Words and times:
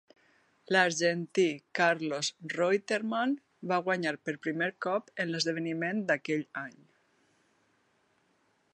L'argentí 0.75 1.45
Carlos 1.79 2.31
Reutermann 2.55 3.37
va 3.73 3.79
guanyar 3.89 4.15
per 4.29 4.37
primer 4.47 4.73
cop 4.87 5.15
en 5.25 5.33
l'esdeveniment 5.35 6.05
d'aquell 6.09 6.45
any. 6.67 6.77